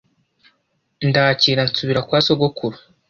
Ndakira 1.07 1.61
nsubira 1.69 2.01
kwa 2.07 2.19
sogokuru 2.25 2.77